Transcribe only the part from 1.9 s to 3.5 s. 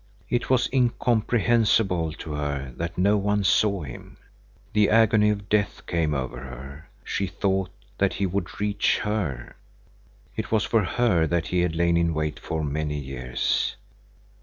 to her that no one